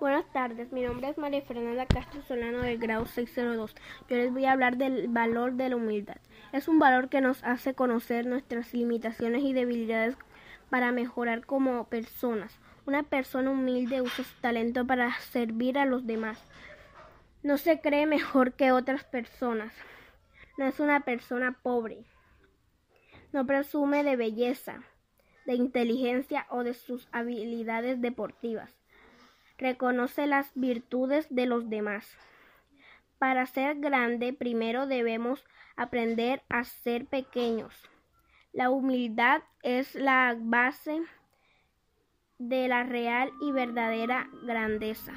Buenas 0.00 0.24
tardes, 0.32 0.72
mi 0.72 0.80
nombre 0.80 1.10
es 1.10 1.18
María 1.18 1.42
Fernanda 1.42 1.84
Castro 1.84 2.22
Solano 2.22 2.62
del 2.62 2.78
grado 2.78 3.04
602. 3.04 3.74
Yo 4.08 4.16
les 4.16 4.32
voy 4.32 4.46
a 4.46 4.52
hablar 4.52 4.78
del 4.78 5.08
valor 5.08 5.52
de 5.52 5.68
la 5.68 5.76
humildad. 5.76 6.16
Es 6.52 6.68
un 6.68 6.78
valor 6.78 7.10
que 7.10 7.20
nos 7.20 7.44
hace 7.44 7.74
conocer 7.74 8.24
nuestras 8.24 8.72
limitaciones 8.72 9.42
y 9.42 9.52
debilidades 9.52 10.16
para 10.70 10.90
mejorar 10.90 11.44
como 11.44 11.84
personas. 11.84 12.58
Una 12.86 13.02
persona 13.02 13.50
humilde 13.50 14.00
usa 14.00 14.24
su 14.24 14.40
talento 14.40 14.86
para 14.86 15.12
servir 15.20 15.76
a 15.76 15.84
los 15.84 16.06
demás. 16.06 16.42
No 17.42 17.58
se 17.58 17.82
cree 17.82 18.06
mejor 18.06 18.54
que 18.54 18.72
otras 18.72 19.04
personas. 19.04 19.74
No 20.56 20.64
es 20.64 20.80
una 20.80 21.00
persona 21.00 21.58
pobre. 21.62 22.06
No 23.34 23.44
presume 23.46 24.02
de 24.02 24.16
belleza, 24.16 24.82
de 25.44 25.56
inteligencia 25.56 26.46
o 26.48 26.64
de 26.64 26.72
sus 26.72 27.06
habilidades 27.12 28.00
deportivas 28.00 28.79
reconoce 29.60 30.26
las 30.26 30.50
virtudes 30.54 31.26
de 31.30 31.46
los 31.46 31.70
demás. 31.70 32.16
Para 33.18 33.46
ser 33.46 33.78
grande, 33.78 34.32
primero 34.32 34.86
debemos 34.86 35.44
aprender 35.76 36.42
a 36.48 36.64
ser 36.64 37.06
pequeños. 37.06 37.74
La 38.52 38.70
humildad 38.70 39.42
es 39.62 39.94
la 39.94 40.34
base 40.38 41.02
de 42.38 42.66
la 42.66 42.82
real 42.82 43.30
y 43.42 43.52
verdadera 43.52 44.28
grandeza. 44.42 45.12